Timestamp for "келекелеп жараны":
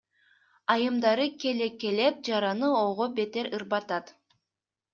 1.43-2.73